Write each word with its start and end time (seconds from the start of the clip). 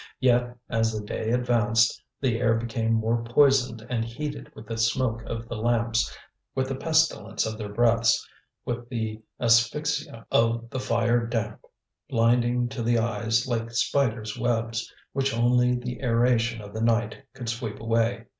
Yet, 0.19 0.57
as 0.67 0.91
the 0.91 1.05
day 1.05 1.29
advanced, 1.29 2.01
the 2.21 2.39
air 2.39 2.55
became 2.55 2.91
more 2.91 3.21
poisoned 3.23 3.85
and 3.87 4.03
heated 4.03 4.51
with 4.55 4.65
the 4.65 4.79
smoke 4.79 5.21
of 5.27 5.47
the 5.47 5.53
lamps, 5.57 6.11
with 6.55 6.69
the 6.69 6.75
pestilence 6.75 7.45
of 7.45 7.59
their 7.59 7.69
breaths, 7.71 8.27
with 8.65 8.89
the 8.89 9.21
asphyxia 9.39 10.25
of 10.31 10.71
the 10.71 10.79
fire 10.79 11.27
damp 11.27 11.61
blinding 12.09 12.67
to 12.69 12.81
the 12.81 12.97
eyes 12.97 13.45
like 13.45 13.69
spiders' 13.73 14.39
webs 14.39 14.91
which 15.13 15.35
only 15.37 15.75
the 15.75 16.01
aeration 16.01 16.61
of 16.61 16.73
the 16.73 16.81
night 16.81 17.21
could 17.35 17.47
sweep 17.47 17.79
away. 17.79 18.25